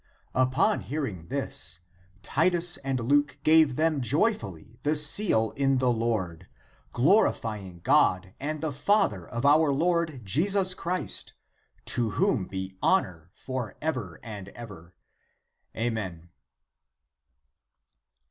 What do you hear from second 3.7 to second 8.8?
them joyfully the seal in the Lord, glorifying God and the